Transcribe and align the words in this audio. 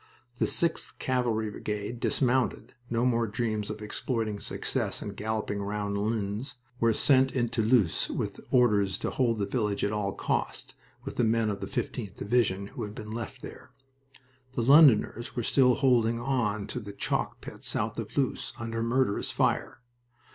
The 0.39 0.47
6th 0.47 0.97
Cavalry 0.97 1.51
Brigade 1.51 1.99
dismounted 1.99 2.73
no 2.89 3.05
more 3.05 3.27
dreams 3.27 3.69
of 3.69 3.83
exploiting 3.83 4.39
success 4.39 4.99
and 5.03 5.15
galloping 5.15 5.61
round 5.61 5.95
Lens 5.95 6.55
were 6.79 6.91
sent 6.91 7.31
into 7.33 7.61
Loos 7.61 8.09
with 8.09 8.39
orders 8.49 8.97
to 8.97 9.11
hold 9.11 9.37
the 9.37 9.45
village 9.45 9.83
at 9.83 9.91
all 9.93 10.13
cost, 10.13 10.73
with 11.05 11.17
the 11.17 11.23
men 11.23 11.51
of 11.51 11.59
the 11.61 11.67
15th 11.67 12.15
Division, 12.15 12.65
who 12.69 12.81
had 12.81 12.95
been 12.95 13.11
left 13.11 13.43
there. 13.43 13.69
The 14.53 14.63
Londoners 14.63 15.35
were 15.35 15.43
still 15.43 15.75
holding 15.75 16.19
on 16.19 16.65
to 16.65 16.79
the 16.79 16.93
chalk 16.93 17.39
pit 17.39 17.63
south 17.63 17.99
of 17.99 18.17
Loos, 18.17 18.53
under 18.57 18.81
murderous 18.81 19.29
fire. 19.29 19.81